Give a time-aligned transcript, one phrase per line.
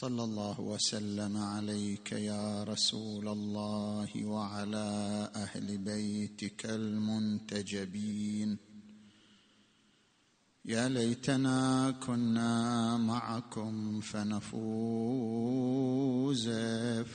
[0.00, 8.58] صلى الله وسلم عليك يا رسول الله وعلى أهل بيتك المنتجبين.
[10.64, 15.30] يا ليتنا كنا معكم فنفوز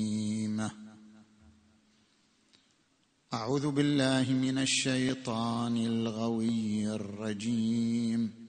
[3.33, 8.48] أعوذ بالله من الشيطان الغوي الرجيم.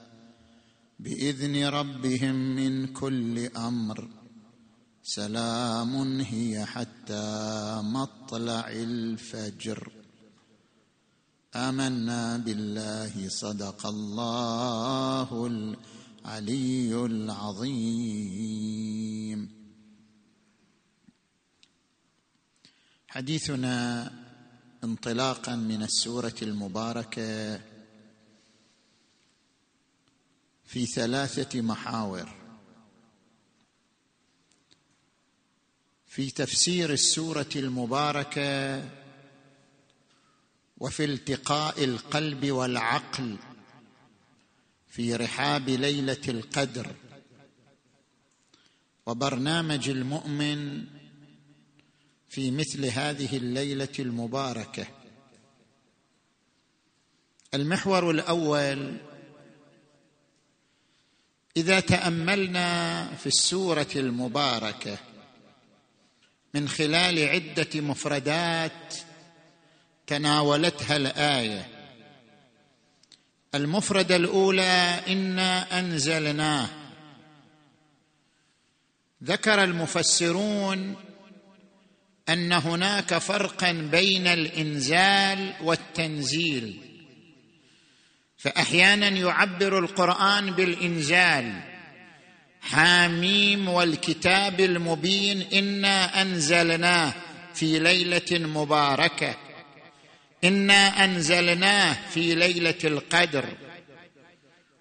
[1.01, 4.09] بإذن ربهم من كل أمر.
[5.03, 9.91] سلام هي حتى مطلع الفجر.
[11.55, 18.41] آمنا بالله صدق الله العلي العظيم.
[23.07, 24.11] حديثنا
[24.83, 27.70] انطلاقا من السورة المباركة
[30.71, 32.29] في ثلاثة محاور.
[36.07, 38.83] في تفسير السورة المباركة
[40.77, 43.37] وفي التقاء القلب والعقل
[44.87, 46.95] في رحاب ليلة القدر.
[49.05, 50.85] وبرنامج المؤمن
[52.29, 54.87] في مثل هذه الليلة المباركة.
[57.53, 59.10] المحور الأول
[61.61, 64.97] إذا تأملنا في السورة المباركة
[66.53, 68.93] من خلال عدة مفردات
[70.07, 71.67] تناولتها الآية.
[73.55, 76.69] المفرده الأولى إنا أنزلناه.
[79.23, 80.95] ذكر المفسرون
[82.29, 86.90] أن هناك فرقا بين الإنزال والتنزيل.
[88.41, 91.61] فأحيانا يعبر القرآن بالانزال
[92.61, 97.13] حاميم والكتاب المبين إنا أنزلناه
[97.53, 99.35] في ليلة مباركة.
[100.43, 103.45] إنا أنزلناه في ليلة القدر.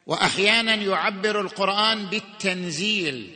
[0.07, 3.31] وأحيانا يعبر القرآن بالتنزيل.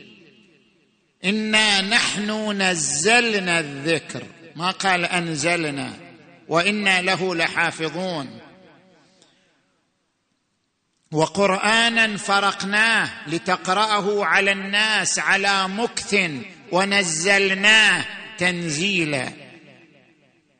[1.25, 4.23] إنا نحن نزلنا الذكر.
[4.55, 5.93] ما قال أنزلنا.
[6.47, 8.39] وإنا له لحافظون.
[11.11, 16.15] وقرآنا فرقناه لتقرأه على الناس على مكث
[16.71, 18.05] ونزلناه
[18.37, 19.31] تنزيلا.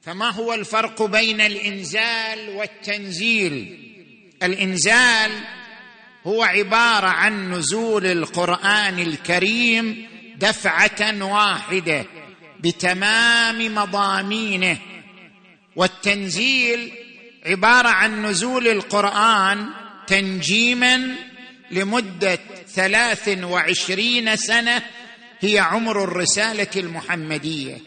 [0.02, 3.80] فما هو الفرق بين الإنزال والتنزيل؟
[4.44, 5.32] الإنزال
[6.28, 10.08] هو عبارة عن نزول القرآن الكريم
[10.38, 12.06] دفعة واحدة
[12.60, 14.78] بتمام مضامينه.
[15.76, 16.92] والتنزيل
[17.46, 19.70] عبارة عن نزول القرآن
[20.08, 21.16] تنجيما
[21.72, 24.82] لمدة ثلاث وعشرين سنة
[25.40, 27.78] هي عمر الرسالة المحمدية.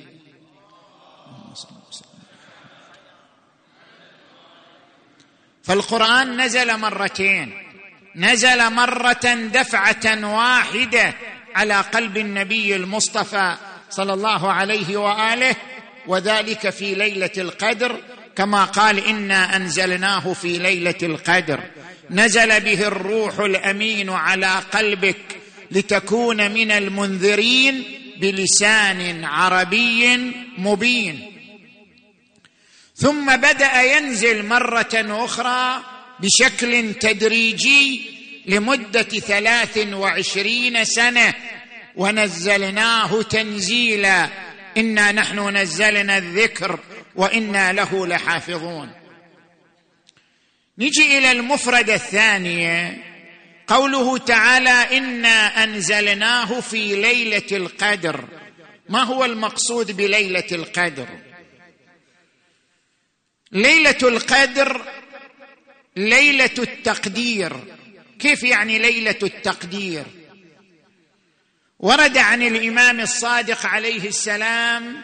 [5.62, 7.68] فالقرآن نزل مرتين.
[8.16, 11.14] نزل مرة دفعة واحدة
[11.54, 13.56] على قلب النبي المصطفى
[13.90, 15.56] صلى الله عليه وآله
[16.06, 18.00] وذلك في ليلة القدر
[18.36, 21.60] كما قال إنا أنزلناه في ليلة القدر
[22.10, 25.16] نزل به الروح الأمين على قلبك
[25.70, 27.84] لتكون من المنذرين
[28.20, 30.16] بلسان عربي
[30.58, 31.32] مبين.
[32.96, 35.84] ثم بدأ ينزل مرة أخرى
[36.20, 38.10] بشكل تدريجي
[38.46, 41.34] لمدة ثلاث وعشرين سنة
[41.96, 44.28] ونزلناه تنزيلا.
[44.76, 46.78] إنا نحن نزلنا الذكر
[47.16, 48.97] وإنا له لحافظون.
[50.78, 53.04] نجي إلى المفرده الثانية
[53.66, 58.24] قوله تعالى إنا أنزلناه في ليلة القدر.
[58.88, 61.08] ما هو المقصود بليلة القدر؟
[63.52, 64.84] ليلة القدر
[65.96, 67.52] ليلة التقدير.
[68.18, 70.04] كيف يعني ليلة التقدير؟
[71.78, 75.02] ورد عن الإمام الصادق عليه السلام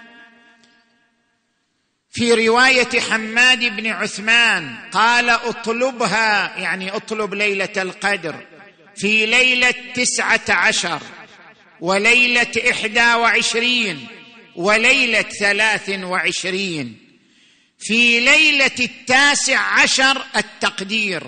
[2.14, 8.46] في رواية حماد بن عثمان قال اطلبها يعني اطلب ليلة القدر
[8.96, 11.02] في ليلة تسعة عشر
[11.81, 14.06] وليلة إحدى وعشرين
[14.56, 16.99] وليلة ثلاث وعشرين
[17.78, 21.22] في ليلة التاسع عشر التقدير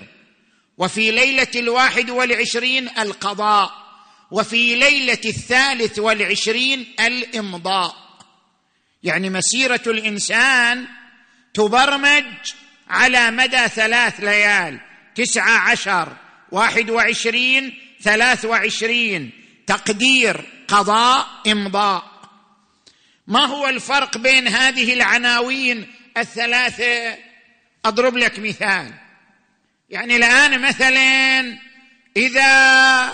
[0.78, 3.70] وفي ليلة الواحد والعشرين القضاء
[4.30, 8.06] وفي ليلة الثالث والعشرين الإمضاء.
[9.06, 10.87] يعني مسيرة الإنسان
[11.55, 12.25] تبرمج
[12.88, 14.81] على مدى ثلاث ليال
[15.14, 16.17] تسعة عشر
[16.53, 19.31] واحد وعشرين ثلاث وعشرين.
[19.67, 22.05] تقدير قضاء إمضاء.
[23.26, 27.19] ما هو الفرق بين هذه العناوين الثلاثة؟
[27.85, 28.93] أضرب لك مثال.
[29.91, 31.41] يعني الآن مثلا
[32.17, 33.12] إذا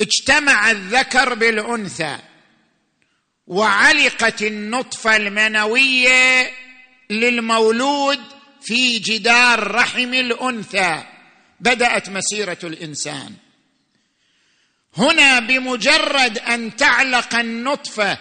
[0.00, 2.18] اجتمع الذكر بالأنثى
[3.46, 6.50] وعلقت النطفة المنوية
[7.10, 8.20] للمولود
[8.62, 11.04] في جدار رحم الأنثى.
[11.60, 13.34] بدأت مسيرة الإنسان.
[14.96, 18.18] هنا بمجرد أن تعلق النطفة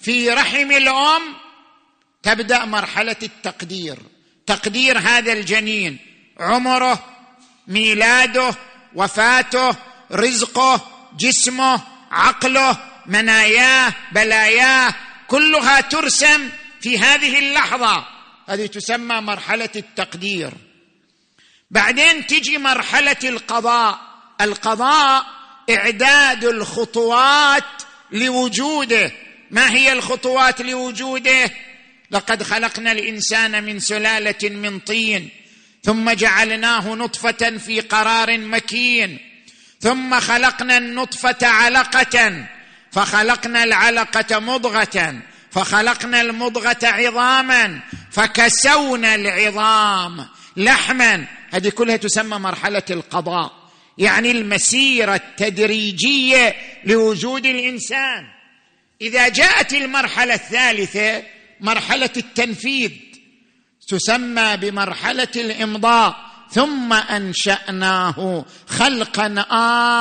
[0.00, 1.22] في رحم الأم
[2.22, 3.98] تبدأ مرحلة التقدير.
[4.46, 5.98] تقدير هذا الجنين.
[6.40, 7.04] عمره
[7.68, 8.54] ميلاده
[8.94, 9.76] وفاته
[10.12, 10.86] رزقه
[11.18, 12.78] جسمه عقله
[13.08, 14.94] مناياه بلاياه
[15.28, 16.48] كلها ترسم
[16.80, 18.06] في هذه اللحظة.
[18.48, 20.50] هذه تسمى مرحلة التقدير.
[21.70, 23.98] بعدين تجي مرحلة القضاء.
[24.40, 25.26] القضاء
[25.70, 27.82] إعداد الخطوات
[28.12, 29.12] لوجوده.
[29.50, 31.50] ما هي الخطوات لوجوده؟
[32.10, 35.28] لقد خلقنا الإنسان من سلالة من طين
[35.84, 39.18] ثم جعلناه نطفة في قرار مكين
[39.80, 42.46] ثم خلقنا النطفة علقة
[42.92, 47.80] فخلقنا العلقة مضغة فخلقنا المضغة عظاما
[48.10, 50.26] فكسونا العظام
[50.56, 51.26] لحما.
[51.50, 53.52] هذه كلها تسمى مرحلة القضاء
[53.98, 56.54] يعني المسيرة التدريجية
[56.84, 58.24] لوجود الإنسان.
[59.00, 61.22] إذا جاءت المرحلة الثالثة
[61.60, 62.90] مرحلة التنفيذ
[63.88, 66.16] تسمى بمرحلة الإمضاء
[66.50, 69.44] ثم أنشأناه خلقا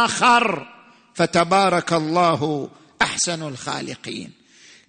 [0.05, 0.76] آخر.
[1.17, 2.69] فتبارك الله
[3.01, 4.31] أحسن الخالقين.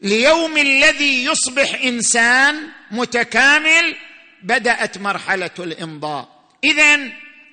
[0.03, 3.97] ليوم الذي يصبح إنسان متكامل
[4.43, 6.29] بدأت مرحلة الإمضاء.
[6.65, 6.99] اذا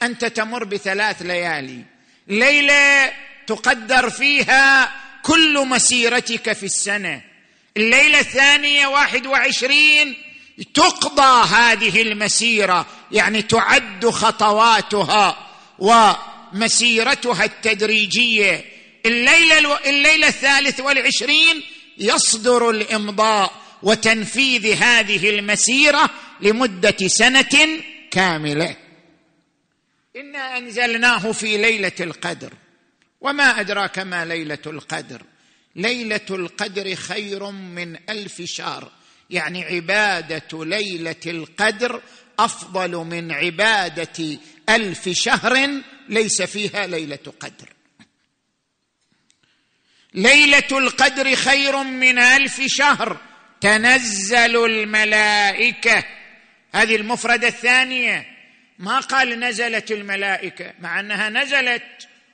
[0.03, 1.81] أنت تمر بثلاث ليالي.
[2.27, 3.11] ليلة
[3.47, 4.91] تقدر فيها
[5.23, 7.21] كل مسيرتك في السنة.
[7.77, 10.15] الليلة الثانية واحد وعشرين
[10.73, 15.37] تقضى هذه المسيرة يعني تعد خطواتها.
[16.55, 18.65] ومسيرتها التدريجية.
[19.05, 21.63] الليلة الليلة الثالث والعشرين
[21.97, 26.09] يصدر الإمضاء وتنفيذ هذه المسيرة
[26.41, 27.79] لمدة سنة
[28.11, 28.75] كاملة.
[30.15, 32.53] إنا أنزلناه في ليلة القدر.
[33.21, 35.21] وما أدراك ما ليلة القدر؟
[35.75, 38.91] ليلة القدر خير من ألف شهر.
[39.29, 42.01] يعني عبادة ليلة القدر
[42.39, 47.75] أفضل من عبادة ألف شهر ليس فيها ليلة قدر
[50.15, 53.17] ليلة القدر خير من ألف شهر.
[53.61, 56.03] تنزل الملائكة.
[56.71, 58.25] هذه المفردة الثانية.
[58.79, 61.83] ما قال نزلت الملائكة؟ مع أنها نزلت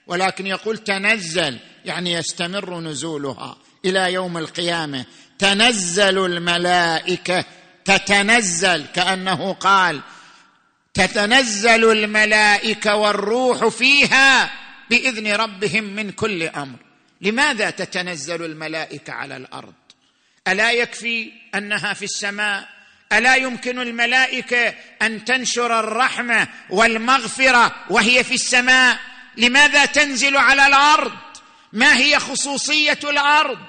[0.08, 5.06] ولكن يقول تنزل يعني يستمر نزولها إلى يوم القيامة.
[5.40, 7.46] تنزل الملائكة.
[7.86, 10.02] تتنزل كأنه قال
[10.94, 14.52] تتنزل الملائكة والروح فيها
[14.90, 16.78] بإذن ربهم من كل أمر.
[17.22, 19.74] لماذا تتنزل الملائكة على الأرض؟
[20.48, 22.70] ألا يكفي أنها في السماء؟
[23.14, 29.00] ألا يمكن الملائكة أن تنشر الرحمة والمغفرة وهي في السماء؟
[29.38, 31.12] لماذا تنزل على الأرض؟
[31.74, 33.60] ما هي خصوصية الأرض؟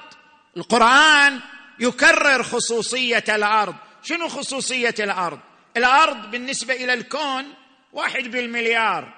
[0.57, 1.39] القرآن
[1.79, 3.75] يكرر خصوصية الأرض.
[4.03, 5.39] شنو خصوصية الأرض؟
[5.77, 7.53] الأرض بالنسبة إلى الكون
[7.93, 9.13] واحد بالمليار.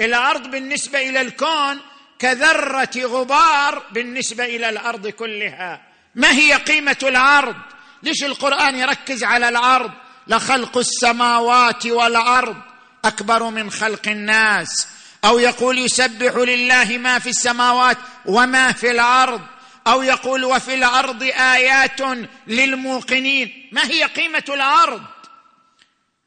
[0.00, 1.80] الأرض بالنسبة إلى الكون
[2.18, 5.80] كذرة غبار بالنسبة إلى الأرض كلها.
[6.14, 7.56] ما هي قيمة الأرض؟
[8.02, 9.90] ليش القرآن يركز على الأرض؟
[10.26, 12.56] لخلق السماوات والأرض
[13.04, 14.88] أكبر من خلق الناس.
[15.24, 19.40] أو يقول يسبح لله ما في السماوات وما في الأرض.
[19.86, 22.00] أو يقول وفي الأرض آيات
[22.46, 23.68] للموقنين.
[23.72, 25.02] ما هي قيمة الأرض؟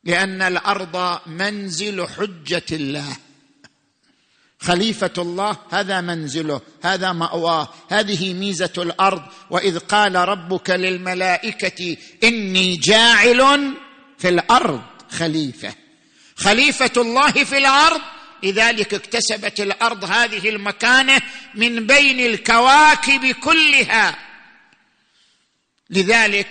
[0.04, 3.18] لأن الأرض منزل حجة الله.
[4.60, 9.24] خليفة الله هذا منزله هذا مأواه هذه ميزة الأرض.
[9.50, 13.74] وإذ قال ربك للملائكة إني جاعل
[14.18, 14.82] في الأرض
[15.12, 15.74] خليفة.
[16.36, 18.02] خليفة الله في الأرض
[18.44, 21.22] لذلك اكتسبت الأرض هذه المكانة
[21.56, 24.18] من بين الكواكب كلها.
[25.90, 26.48] لذلك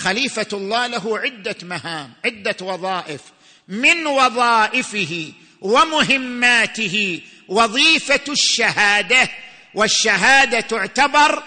[0.00, 3.20] خليفة الله له عدة مهام عدة وظائف.
[3.68, 9.28] من وظائفه ومهماته وظيفة الشهادة
[9.74, 11.42] والشهادة تعتبر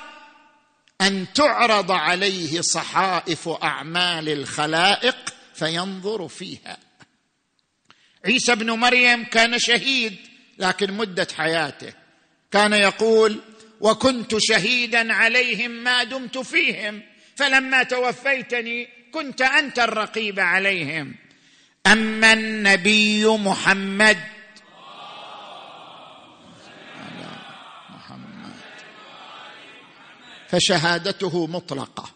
[1.01, 6.77] أن تعرض عليه صحائف أعمال الخلائق فينظر فيها.
[8.25, 10.15] عيسى ابن مريم كان شهيد
[10.57, 11.93] لكن مدة حياته.
[12.51, 13.39] كان يقول
[13.81, 21.15] وكنت شهيدا عليهم ما دمت فيهم فلما توفيتني كنت أنت الرقيب عليهم.
[21.87, 24.17] أما النبي محمد.
[30.49, 32.09] فشهادته مطلقة.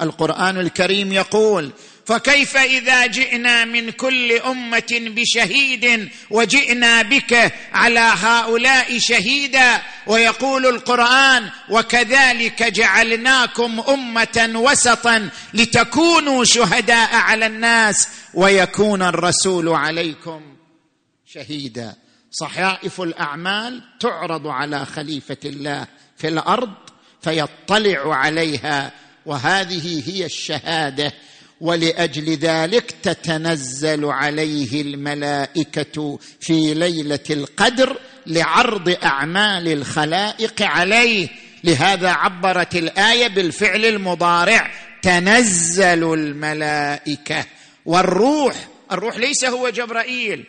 [0.00, 1.70] القرآن الكريم يقول
[2.04, 12.62] فكيف إذا جئنا من كل أمة بشهيد وجئنا بك على هؤلاء شهيدا؟ ويقول القرآن وكذلك
[12.62, 20.42] جعلناكم أمة وسطا لتكونوا شهداء على الناس ويكون الرسول عليكم
[21.26, 21.94] شهيدا.
[22.30, 26.74] صحائف الأعمال تعرض على خليفة الله في الأرض
[27.22, 28.92] فيطلع عليها
[29.26, 31.12] وهذه هي الشهادة.
[31.62, 41.28] ولأجل ذلك تتنزل عليه الملائكة في ليلة القدر لعرض أعمال الخلائق عليه.
[41.64, 44.70] لهذا عبرت الآية بالفعل المضارع
[45.02, 47.44] تنزل الملائكة.
[47.86, 48.54] والروح
[48.92, 50.44] الروح ليس هو جبرائيل.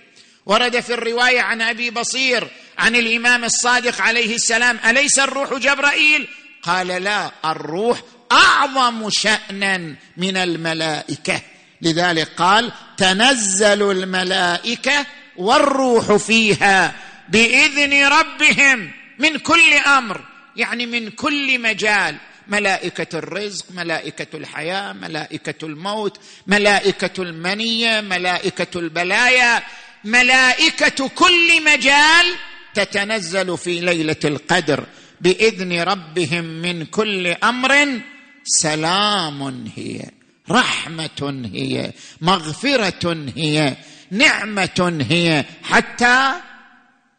[0.46, 6.28] ورد في الرواية عن أبي بصير عن الإمام الصادق عليه السلام أليس الروح جبرائيل؟
[6.64, 8.02] قال لا الروح
[8.34, 11.42] أعظم شأنا من الملائكة.
[11.82, 15.06] لذلك قال تنزل الملائكة
[15.38, 16.96] والروح فيها
[17.30, 20.22] بإذن ربهم من كل أمر
[20.56, 22.16] يعني من كل مجال.
[22.48, 29.64] ملائكة الرزق ملائكة الحياة ملائكة الموت ملائكة المنية ملائكة البلايا.
[30.04, 32.26] ملائكة كل مجال
[32.74, 34.86] تتنزل في ليلة القدر
[35.22, 38.02] بإذن ربهم من كل أمر.
[38.44, 40.10] سلام هي
[40.50, 43.78] رحمة هي مغفرة هي
[44.12, 46.34] نعمة هي حتى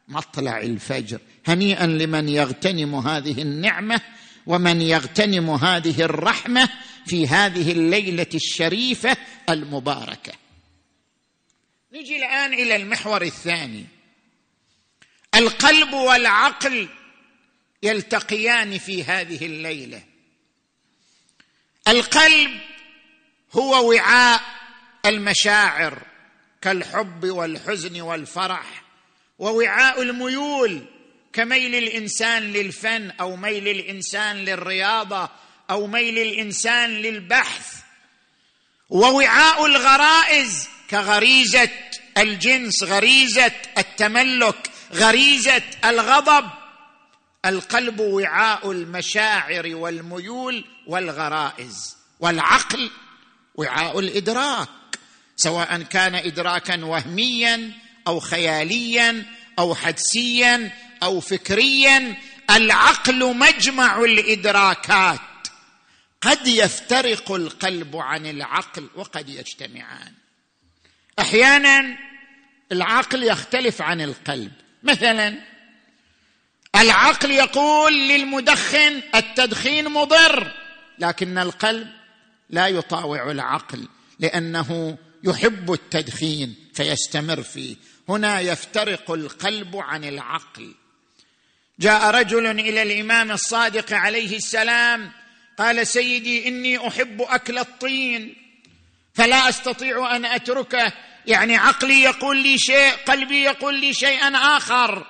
[0.08, 1.18] مطلع الفجر.
[1.46, 4.00] هنيئا لمن يغتنم هذه النعمة
[4.46, 6.68] ومن يغتنم هذه الرحمة
[7.06, 9.16] في هذه الليلة الشريفة
[9.48, 10.32] المباركة.
[11.92, 13.86] نجي الآن إلى المحور الثاني.
[15.34, 16.88] القلب والعقل
[17.82, 20.13] يلتقيان في هذه الليلة.
[21.88, 22.60] القلب
[23.52, 24.40] هو وعاء
[25.06, 25.98] المشاعر
[26.62, 28.82] كالحب والحزن والفرح
[29.38, 30.84] ووعاء الميول
[31.32, 35.28] كميل الإنسان للفن أو ميل الإنسان للرياضة
[35.70, 37.74] أو ميل الإنسان للبحث
[38.90, 41.70] ووعاء الغرائز كغريزة
[42.18, 46.50] الجنس غريزة التملك غريزة الغضب.
[47.46, 52.90] القلب وعاء المشاعر والميول والغرائز والعقل
[53.54, 54.68] وعاء الإدراك
[55.36, 57.72] سواء كان ادراكا وهميا
[58.06, 59.24] أو خياليا
[59.58, 60.70] أو حدسيا
[61.02, 62.16] أو فكريا
[62.50, 65.20] العقل مجمع الإدراكات.
[66.20, 70.12] قد يفترق القلب عن العقل وقد يجتمعان.
[71.18, 71.98] أحيانا
[72.72, 74.52] العقل يختلف عن القلب.
[74.82, 75.38] مثلا
[76.76, 80.63] العقل يقول للمدخن التدخين مضر.
[80.98, 81.88] لكن القلب
[82.50, 87.76] لا يطاوع العقل لأنه يحب التدخين فيستمر فيه.
[88.08, 90.74] هنا يفترق القلب عن العقل.
[91.78, 95.12] جاء رجل إلى الإمام الصادق عليه السلام
[95.58, 98.36] قال سيدي إني أحب أكل الطين
[99.14, 100.92] فلا أستطيع أن أتركه.
[101.26, 105.06] يعني عقلي يقول لي شيء قلبي يقول لي شيئا آخر.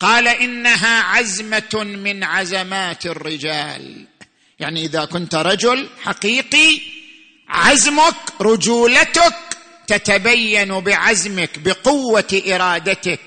[0.00, 4.06] قال إنها عزمة من عزمات الرجال.
[4.58, 6.80] يعني إذا كنت رجل حقيقي
[7.48, 9.34] عزمك رجولتك
[9.86, 13.20] تتبين بعزمك بقوة إرادتك.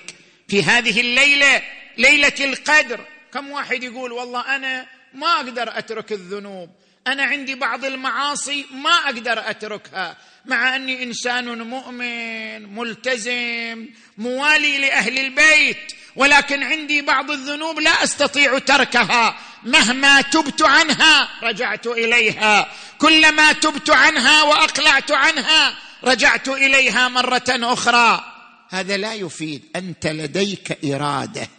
[0.47, 1.61] في هذه الليلة
[1.97, 2.99] ليلة القدر
[3.33, 6.69] كم واحد يقول والله أنا ما أقدر أترك الذنوب.
[7.07, 15.91] أنا عندي بعض المعاصي ما أقدر أتركها مع أني إنسان مؤمن ملتزم موالي لأهل البيت
[16.15, 19.37] ولكن عندي بعض الذنوب لا أستطيع تركها.
[19.63, 22.71] مهما تبت عنها رجعت إليها.
[22.97, 28.23] كلما تبت عنها وأقلعت عنها رجعت إليها مرة أخرى.
[28.69, 29.61] هذا لا يفيد.
[29.75, 31.49] أنت لديك إرادة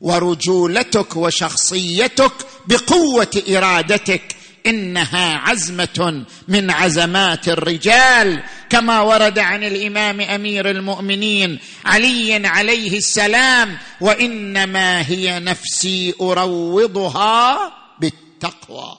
[0.00, 2.32] ورجولتك وشخصيتك
[2.66, 4.36] بقوة إرادتك.
[4.66, 15.08] إنها عزمة من عزمات الرجال كما ورد عن الإمام أمير المؤمنين علي عليه السلام وإنما
[15.08, 18.98] هي نفسي أروضها بالتقوى.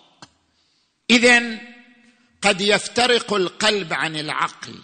[1.09, 1.43] اذا
[2.41, 4.75] قد يفترق القلب عن العقل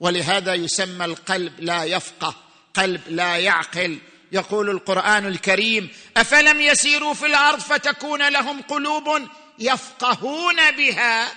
[0.00, 2.34] ولهذا يسمى القلب لا يفقه
[2.74, 3.98] قلب لا يعقل.
[4.32, 9.28] يقول القرآن الكريم أفلم يسيروا في الأرض فتكون لهم قلوب
[9.58, 11.32] يفقهون بها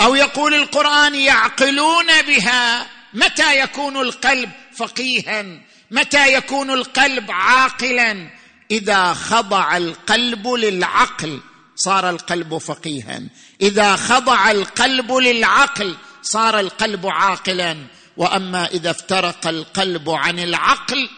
[0.00, 2.86] أو يقول القرآن يعقلون بها.
[3.14, 5.44] متى يكون القلب فقيها؟
[5.90, 8.30] متى يكون القلب عاقلا؟
[8.70, 11.40] إذا خضع القلب للعقل
[11.76, 13.20] صار القلب فقيها.
[13.60, 17.86] إذا خضع القلب للعقل صار القلب عاقلا.
[18.16, 21.08] وأما إذا افترق القلب عن العقل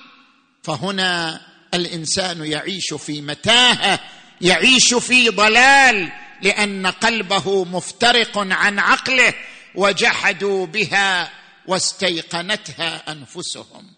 [0.62, 1.40] فهنا
[1.74, 4.00] الإنسان يعيش في متاهة
[4.44, 9.34] يعيش في ضلال لأن قلبه مفترق عن عقله
[9.74, 11.30] وجحدوا بها
[11.66, 13.94] واستيقنتها أنفسهم.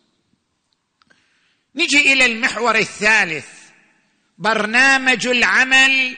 [1.75, 3.47] نجي إلى المحور الثالث
[4.39, 6.17] برنامج العمل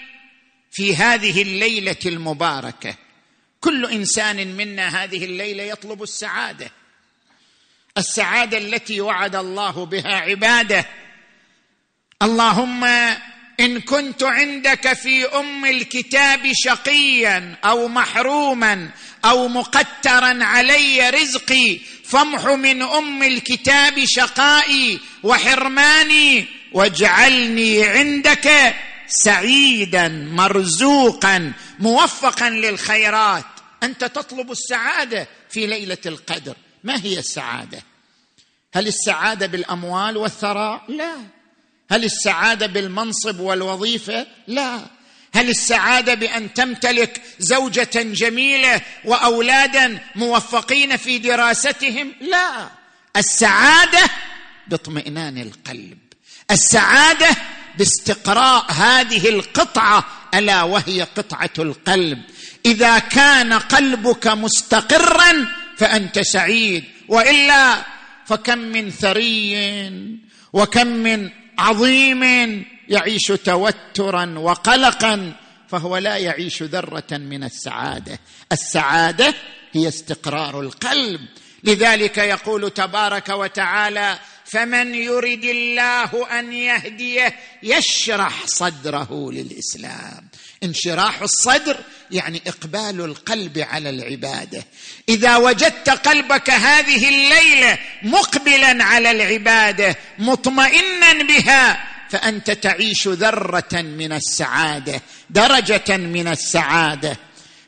[0.70, 2.94] في هذه الليلة المباركة.
[3.60, 6.70] كل إنسان منا هذه الليلة يطلب السعادة.
[7.98, 10.86] السعادة التي وعد الله بها عباده.
[12.22, 12.84] اللهم
[13.60, 18.90] إن كنت عندك في أم الكتاب شقيا أو محروما
[19.24, 28.74] أو مقترا علي رزقي فامح من أم الكتاب شقائي وحرماني واجعلني عندك
[29.08, 33.44] سعيدا مرزوقا موفقا للخيرات.
[33.82, 36.56] أنت تطلب السعادة في ليلة القدر.
[36.84, 37.82] ما هي السعادة؟
[38.74, 41.37] هل السعادة بالأموال والثراء؟ لا.
[41.90, 44.80] هل السعادة بالمنصب والوظيفة؟ لا.
[45.34, 52.68] هل السعادة بأن تمتلك زوجة جميلة وأولادا موفقين في دراستهم؟ لا.
[53.16, 54.10] السعادة
[54.68, 55.98] باطمئنان القلب.
[56.50, 57.28] السعادة
[57.78, 62.22] باستقراء هذه القطعة ألا وهي قطعة القلب.
[62.66, 67.84] إذا كان قلبك مستقرا فأنت سعيد وإلا
[68.26, 69.56] فكم من ثري
[70.52, 72.22] وكم من عظيم
[72.88, 75.32] يعيش توترا وقلقا
[75.68, 78.18] فهو لا يعيش ذرة من السعادة.
[78.52, 79.34] السعادة
[79.72, 81.20] هي استقرار القلب.
[81.64, 90.27] لذلك يقول تبارك وتعالى فمن يرد الله أن يهديه يشرح صدره للإسلام.
[90.62, 91.76] انشراح الصدر
[92.10, 94.64] يعني إقبال القلب على العبادة.
[95.08, 105.02] إذا وجدت قلبك هذه الليلة مقبلا على العبادة مطمئنا بها فأنت تعيش ذرة من السعادة
[105.30, 107.16] درجة من السعادة.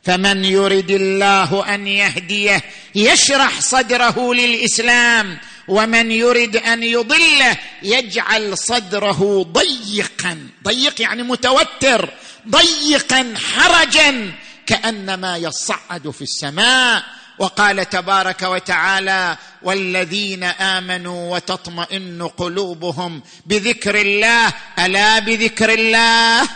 [0.04, 2.62] فمن يرد الله أن يهديه
[2.94, 5.38] يشرح صدره للإسلام.
[5.68, 10.48] ومن يرد أن يضله يجعل صدره ضيقا.
[10.64, 12.10] ضيق يعني متوتر.
[12.48, 14.32] ضيقا حرجا
[14.66, 17.04] كأنما يصعد في السماء.
[17.38, 24.52] وقال تبارك وتعالى والذين آمنوا وتطمئن قلوبهم بذكر الله.
[24.78, 26.48] ألا بذكر الله؟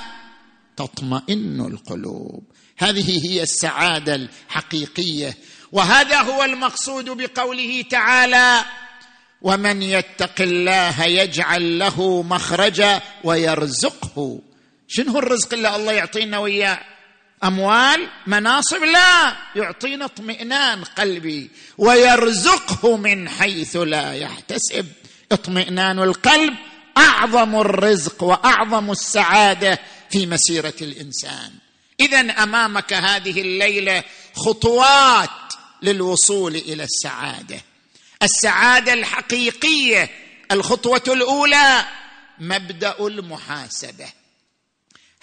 [0.77, 2.45] تطمئن القلوب.
[2.79, 5.39] هذه هي السعادة الحقيقية.
[5.73, 8.65] وهذا هو المقصود بقوله تعالى
[9.43, 14.41] ومن يتق الله يجعل له مخرجا ويرزقه
[14.89, 16.81] شنو هو الرزق اللي الله يعطينا وياه؟
[17.45, 19.37] أموال؟ مناصب؟ لا.
[19.57, 21.51] يعطينا اطمئنان قلبي.
[21.79, 24.87] ويرزقه من حيث لا يحتسب.
[25.33, 26.55] اطمئنان القلب
[26.97, 29.79] أعظم الرزق وأعظم السعادة
[30.11, 31.53] في مسيرة الإنسان.
[32.01, 34.05] اذا أمامك هذه الليلة
[34.37, 35.31] خطوات
[35.83, 37.61] للوصول إلى السعادة.
[38.23, 40.11] السعادة الحقيقية
[40.53, 41.85] الخطوة الأولى
[42.39, 44.24] مبدأ المحاسبة.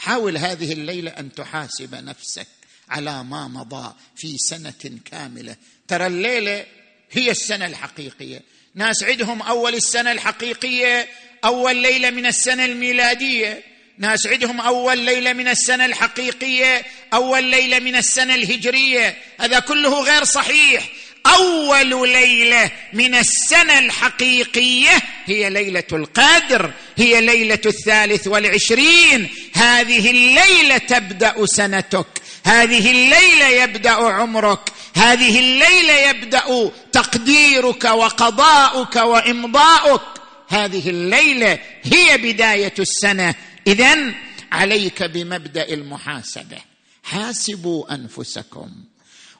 [0.01, 2.47] حاول هذه الليلة أن تحاسب نفسك
[2.89, 5.55] على ما مضى في سنة كاملة.
[5.87, 6.65] ترى الليلة
[7.11, 8.41] هي السنة الحقيقية.
[8.75, 11.07] ناس عندهم أول السنة الحقيقية
[11.45, 13.63] أول ليلة من السنة الميلادية.
[13.97, 19.17] ناس عندهم أول ليلة من السنة الحقيقية أول ليلة من السنة الهجرية.
[19.39, 20.89] هذا كله غير صحيح.
[21.27, 29.29] أول ليلة من السنة الحقيقية هي ليلة القدر هي ليلة الثالث والعشرين.
[29.53, 40.01] هذه الليلة تبدأ سنتك هذه الليلة يبدأ عمرك هذه الليلة يبدأ تقديرك وقضاؤك وإمضاؤك.
[40.47, 43.35] هذه الليلة هي بداية السنة.
[43.67, 44.13] اذا
[44.51, 46.57] عليك بمبدأ المحاسبة.
[47.03, 48.90] حاسبوا أنفسكم.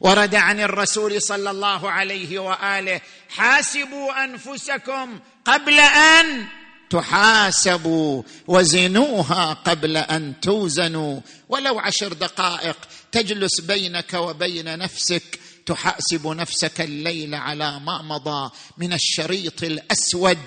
[0.02, 6.46] ورد عن الرسول صلى الله عليه وآله حاسبوا أنفسكم قبل أن
[6.90, 11.20] تحاسبوا وزنوها قبل أن توزنوا.
[11.50, 12.78] ولو عشر دقائق
[13.12, 20.38] تجلس بينك وبين نفسك تحاسب نفسك الليل على ما مضى من الشريط الأسود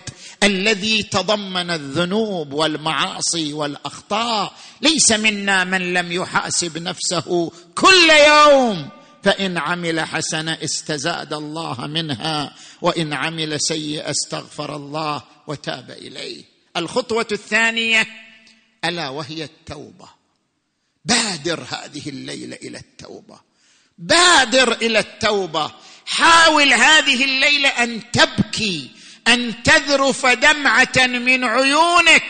[0.43, 4.53] الذي تضمن الذنوب والمعاصي والأخطاء.
[4.81, 8.89] ليس منا من لم يحاسب نفسه كل يوم.
[9.25, 16.45] فإن عمل حسنة استزاد الله منها وإن عمل سيئة استغفر الله وتاب إليه.
[16.77, 18.07] الخطوة الثانية
[18.85, 20.09] ألا وهي التوبة.
[21.05, 23.41] بادر هذه الليلة إلى التوبة.
[23.99, 25.71] بادر إلى التوبة.
[26.07, 28.91] حاول هذه الليلة أن تبكي
[29.29, 32.25] أن تذرف دمعه من عيونك.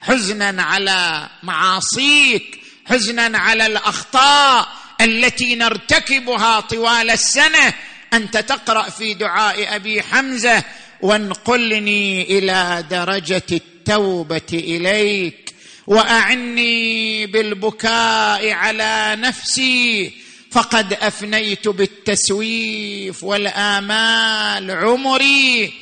[0.00, 4.77] حزنا على معاصيك حزنا على الأخطاء.
[5.00, 7.74] التي نرتكبها طوال السنة
[8.12, 10.64] أنت تقرأ في دعاء أبي حمزة
[11.02, 15.54] وانقلني إلى درجة التوبة إليك
[15.86, 20.12] وأعني بالبكاء على نفسي
[20.50, 25.72] فقد أفنيت بالتسويف والآمال عمري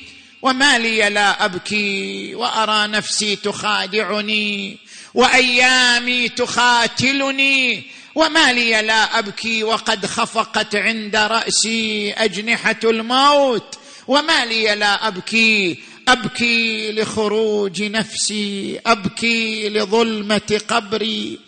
[0.42, 4.78] وما لي لا أبكي وأرى نفسي تخادعني
[5.14, 7.82] وأيامي تخاتلني
[8.16, 13.78] وما لي لا أبكي وقد خفقت عند رأسي أجنحة الموت.
[14.08, 21.38] وما لي لا أبكي أبكي لخروج نفسي أبكي لظلمة قبري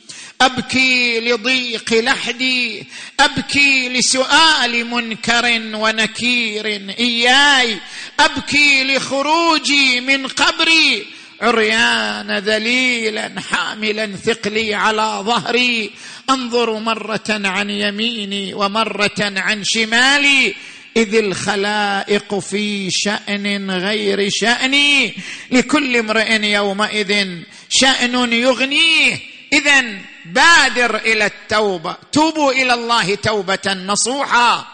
[0.40, 2.86] أبكي لضيق لحدي
[3.20, 6.66] أبكي لسؤال منكر ونكير
[6.98, 7.78] إياي
[8.20, 11.17] أبكي لخروجي من قبري.
[11.40, 15.90] عريان ذليلا حاملا ثقلي على ظهري.
[16.30, 20.54] انظر مرة عن يميني ومرة عن شمالي.
[20.96, 25.14] إذ الخلائق في شأن غير شأني.
[25.50, 27.28] لكل امرئ يومئذ
[27.68, 29.18] شأن يغنيه.
[29.52, 29.84] اذا
[30.26, 31.96] بادر إلى التوبة.
[32.12, 34.66] توبوا إلى الله توبة نصوحا.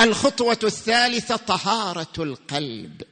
[0.00, 3.02] الخطوة الثالثة طهارة القلب.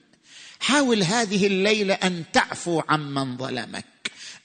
[0.62, 3.84] حاول هذه الليلة أن تعفو عمن ظلمك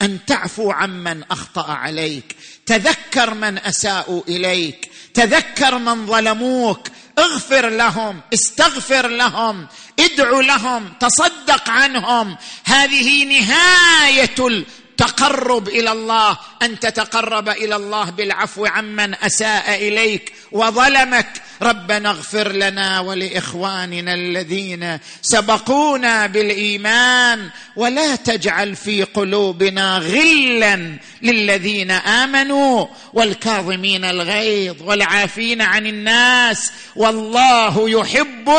[0.02, 9.08] أن تعفو عمن أخطأ عليك تذكر من أساءوا إليك تذكر من ظلموك اغفر لهم استغفر
[9.08, 9.66] لهم
[10.00, 12.36] ادعو لهم تصدق عنهم.
[12.64, 21.42] هذه نهاية التقرب إلى الله أن تتقرب إلى الله بالعفو عمن أساء إليك وظلمك.
[21.62, 34.04] ربنا اغفر لنا ولإخواننا الذين سبقونا بالإيمان ولا تجعل في قلوبنا غلا للذين آمنوا والكاظمين
[34.04, 38.50] الغيظ والعافين عن الناس والله يحب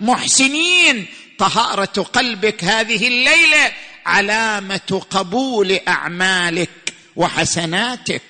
[0.00, 1.06] المحسنين.
[1.38, 3.72] طهارة قلبك هذه الليلة
[4.06, 6.70] علامة قبول أعمالك
[7.16, 8.22] وحسناتك.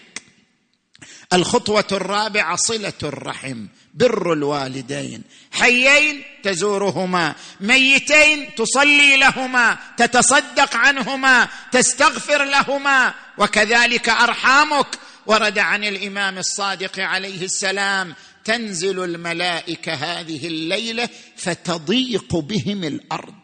[1.33, 3.67] الخطوة الرابعة صلة الرحم.
[3.99, 5.23] بر الوالدين.
[5.53, 13.15] حيين تزورهما ميتين تصلي لهما تتصدق عنهما تستغفر لهما.
[13.39, 23.35] وكذلك أرحامك ورد عن الإمام الصادق عليه السلام تنزل الملائكة هذه الليلة فتضيق بهم الأرض.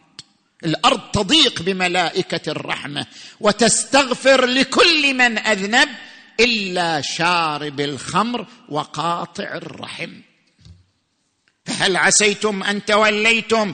[0.65, 3.05] الأرض تضيق بملائكة الرحمة
[3.39, 5.89] وتستغفر لكل من أذنب
[6.39, 10.11] إلا شارب الخمر وقاطع الرحم.
[11.65, 13.73] فهل عسيتم أن توليتم؟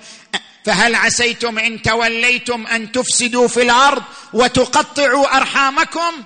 [0.65, 6.23] فهل عسيتم إن توليتم أن تفسدوا في الأرض وتقطعوا أرحامكم؟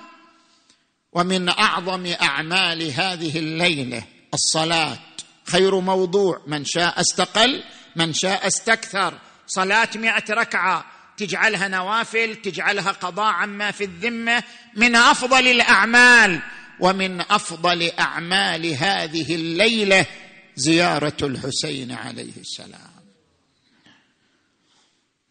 [1.12, 4.02] ومن أعظم أعمال هذه الليلة
[4.34, 4.98] الصلاة.
[5.46, 6.42] خير موضوع.
[6.46, 7.62] من شاء استقل
[7.96, 9.14] من شاء استكثر.
[9.46, 10.84] صلاة مئة ركعة.
[11.16, 14.42] تجعلها نوافل تجعلها قضاء عما في الذمة.
[14.74, 16.40] من أفضل الأعمال.
[16.80, 20.06] ومن أفضل أعمال هذه الليلة
[20.56, 22.96] زيارة الحسين عليه السلام.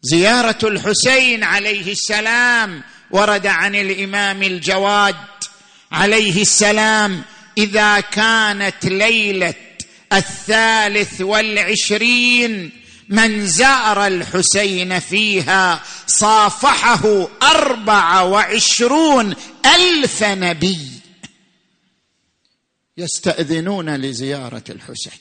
[0.02, 5.16] زيارة الحسين عليه السلام ورد عن الإمام الجواد
[5.92, 7.22] عليه السلام
[7.58, 9.54] إذا كانت ليلة
[10.12, 12.70] الثالث والعشرين
[13.08, 19.34] من زار الحسين فيها صافحه أربع وعشرون
[19.66, 20.95] ألف نبي.
[22.98, 25.12] يستأذنون لزيارة الحسين.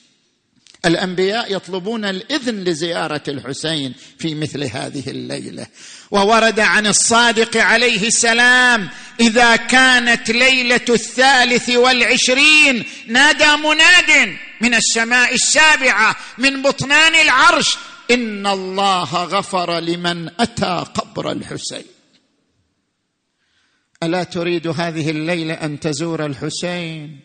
[0.86, 5.68] الأنبياء يطلبون الإذن لزيارة الحسين في مثل هذه الليلة.
[6.12, 16.16] وورد عن الصادق عليه السلام إذا كانت ليلة الثالث والعشرين نادى مناد من السماء السابعة
[16.38, 17.78] من بطنان العرش
[18.12, 21.86] إن الله غفر لمن أتى قبر الحسين.
[24.04, 27.25] ألا تريد هذه الليلة أن تزور الحسين؟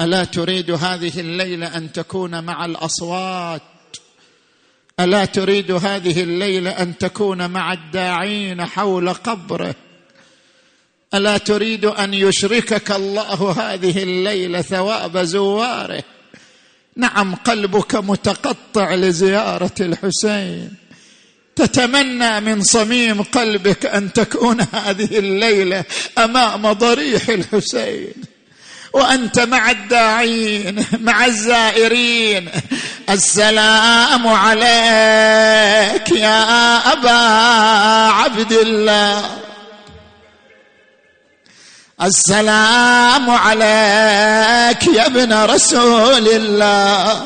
[0.00, 3.62] ألا تريد هذه الليلة أن تكون مع الأصوات؟
[5.00, 9.74] ألا تريد هذه الليلة أن تكون مع الداعين حول قبره؟
[11.14, 16.04] ألا تريد أن يشركك الله هذه الليلة ثواب زواره؟
[16.96, 20.74] نعم قلبك متقطع لزيارة الحسين.
[21.56, 25.84] تتمنى من صميم قلبك أن تكون هذه الليلة
[26.18, 28.35] أمام ضريح الحسين.
[28.96, 32.50] وأنت مع الداعين مع الزائرين.
[33.10, 37.20] السلام عليك يا أبا
[38.12, 39.22] عبد الله.
[42.02, 47.22] السلام عليك يا ابن رسول الله.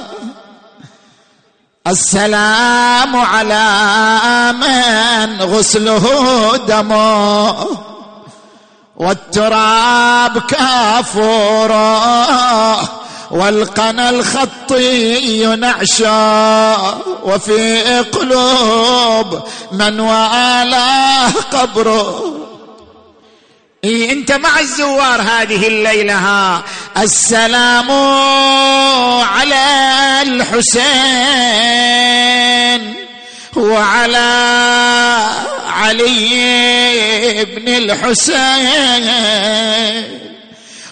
[1.86, 3.66] السلام على
[4.52, 7.89] من غسله دمه.
[9.00, 11.90] والتراب كافورا
[13.30, 16.76] والقنا الخطي نعشا
[17.22, 22.24] وفي قلوب من والاه قبره
[23.84, 26.62] إيه أنت مع الزوار هذه الليلة ها.
[26.96, 27.90] السلام
[29.22, 29.64] على
[31.70, 32.79] الحسين.
[33.60, 34.30] وعلى
[35.66, 39.10] علي بن الحسين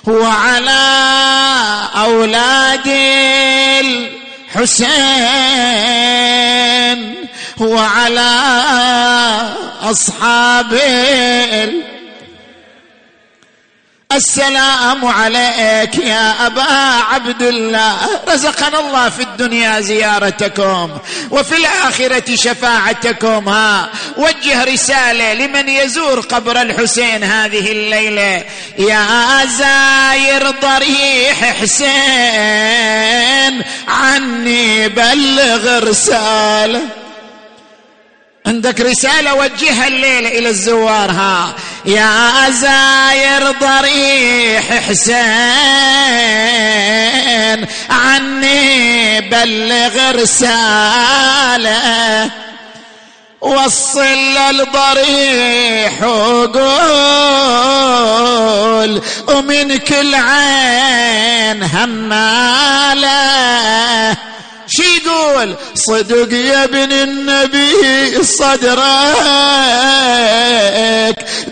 [0.06, 0.84] وعلى
[1.96, 2.86] أولاد
[5.78, 7.14] الحسين
[7.60, 8.34] وعلى
[9.82, 10.72] أصحاب
[14.12, 16.62] السلام عليك يا أبا
[17.12, 17.96] عبد الله
[18.28, 20.98] رزقنا الله في الدنيا زيارتكم
[21.30, 23.90] وفي الآخرة شفاعتكم ها.
[24.16, 28.44] وجه رسالة لمن يزور قبر الحسين هذه الليلة.
[28.78, 31.88] يا زاير ضريح حسين
[33.88, 36.80] عني بلغ رسالة.
[38.48, 41.54] عندك رسالة وجهها الليلة إلى الزوار ها.
[41.84, 45.18] يا زاير ضريح حسين
[47.90, 51.78] عني بلغ رسالة.
[53.40, 56.62] وصل للضريح وقول
[59.28, 63.37] ومن كل عين هماله
[65.74, 68.78] صدق يا ابن النبي صدرك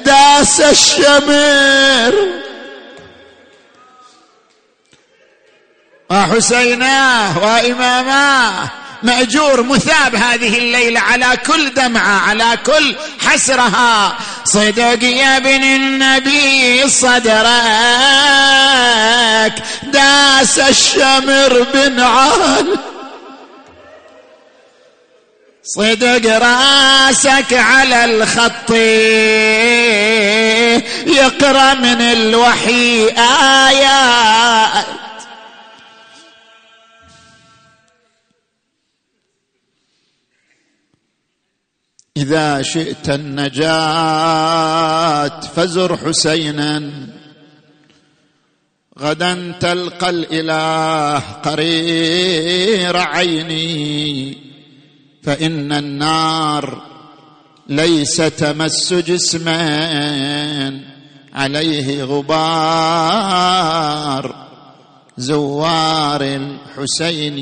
[0.05, 2.15] داس الشمر
[6.11, 8.71] وحسيناه وإماماه.
[9.03, 12.97] مأجور مثاب هذه الليلة على كل دمعة على كل
[13.27, 14.19] حسرها.
[14.45, 17.47] صدق يا ابن النبي صدرك
[19.83, 22.79] داس الشمر بن عال.
[25.67, 28.71] صدق راسك على الخط.
[31.07, 33.09] يقرأ من الوحي
[33.69, 34.87] آيات.
[42.17, 43.71] إذا شئت النجاة
[45.41, 46.93] فزر حسينا.
[48.99, 54.46] غدا تلقى الإله قرير عيني.
[55.27, 56.83] فإن النار
[57.69, 59.61] ليس تمس جسما
[61.35, 63.47] عليه غبار
[65.17, 67.39] زوار الحسين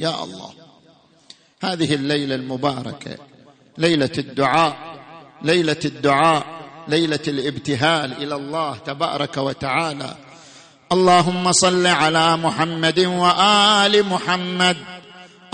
[0.00, 0.52] يا الله.
[1.62, 3.16] هذه الليلة المباركة
[3.78, 4.76] ليلة الدعاء
[5.42, 6.46] ليلة الدعاء
[6.88, 10.16] ليلة الابتهال إلى الله تبارك وتعالى.
[10.92, 14.76] اللهم صل على محمد وآل محمد.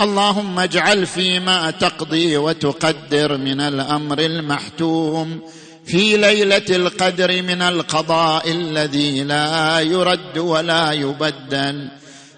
[0.01, 5.41] اللهم اجعل فيما تقضي وتقدر من الأمر المحتوم
[5.85, 11.91] في ليلة القدر من القضاء الذي لا يرد ولا يبدل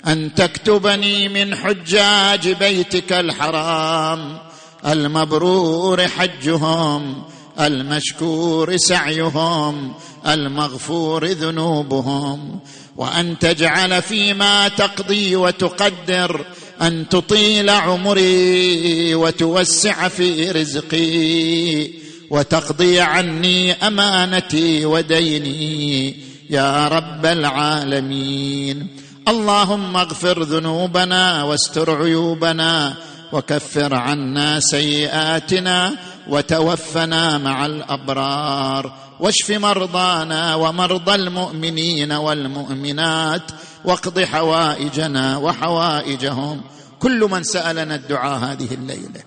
[0.08, 4.38] أن تكتبني من حجاج بيتك الحرام
[4.86, 7.24] المبرور حجهم
[7.60, 9.94] المشكور سعيهم
[10.28, 12.60] المغفور ذنوبهم
[12.96, 16.46] وأن تجعل فيما تقضي وتقدر
[16.82, 21.90] أن تطيل عمري وتوسع في رزقي
[22.30, 26.16] وتقضي عني أمانتي وديني
[26.50, 28.88] يا رب العالمين.
[29.28, 32.94] اللهم اغفر ذنوبنا واستر عيوبنا
[33.32, 35.96] وكفر عنا سيئاتنا
[36.28, 43.52] وتوفنا مع الأبرار واشف مرضانا ومرضى المؤمنين والمؤمنات
[43.86, 46.62] واقض حوائجنا وحوائجهم.
[47.00, 49.24] كل من سألنا الدعاء هذه الليلة.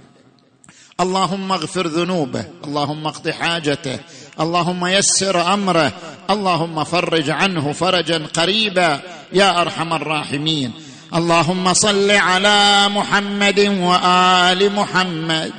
[1.00, 3.98] اللهم اغفر ذنوبه اللهم اقض حاجته
[4.40, 5.92] اللهم يسر أمره
[6.30, 9.00] اللهم فرج عنه فرجا قريبا
[9.32, 10.72] يا أرحم الراحمين.
[11.14, 15.52] اللهم صل على محمد وآل محمد.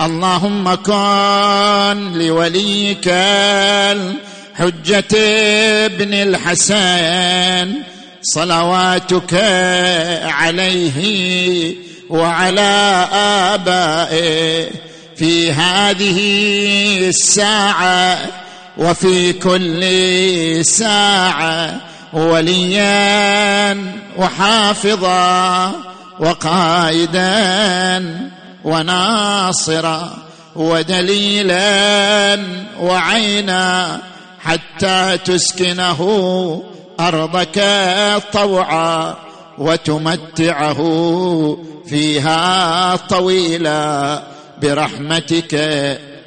[0.00, 5.16] اللهم كن لوليك الحجة
[5.86, 7.74] ابن الحسن
[8.22, 9.34] صلواتك
[10.24, 11.74] عليه
[12.10, 13.08] وعلى
[13.54, 14.68] آبائه
[15.16, 16.18] في هذه
[17.08, 18.18] الساعة
[18.78, 19.84] وفي كل
[20.64, 21.80] ساعة
[22.12, 23.76] وليا
[24.18, 25.72] وحافظا
[26.20, 27.26] وقائدا.
[28.66, 30.16] وناصرا
[30.56, 32.38] ودليلا
[32.80, 33.98] وعينا
[34.40, 36.00] حتى تسكنه
[37.00, 37.64] أرضك
[38.32, 39.14] طوعا
[39.58, 40.80] وتمتعه
[41.86, 44.22] فيها طويلا
[44.62, 45.52] برحمتك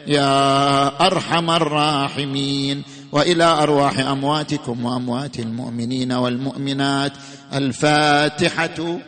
[0.07, 2.83] يا أرحم الراحمين.
[3.11, 7.11] وإلى أرواح أمواتكم وأموات المؤمنين والمؤمنات
[7.53, 8.99] الفاتحة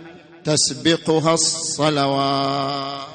[0.43, 3.10] تسبقها الصلوات.